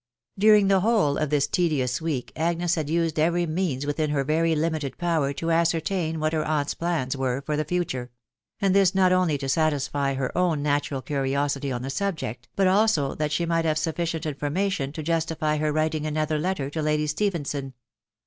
[0.35, 4.55] During the whole of this tedious week Agnes had used every means within her very
[4.55, 8.09] limited power to ascertain what her aunt's plans were for the future;
[8.59, 12.65] and this not only to sa tisfy her own natural curiosity on the subject, but
[12.67, 17.05] also that she might have sufficient information to justify her writing another letter to Lady
[17.05, 17.75] Stephenson.